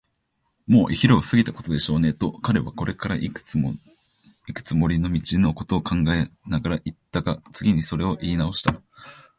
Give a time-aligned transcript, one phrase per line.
[0.65, 3.75] 「もうお昼を過ぎたことでしょうね」と、彼はこれからいくつも
[4.87, 8.81] りの道のことを考えながらいったが、次にそれをいいなおした。